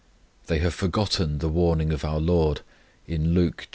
[0.47, 2.61] They have forgotten the warning of our LORD
[3.05, 3.69] in Luke xxi.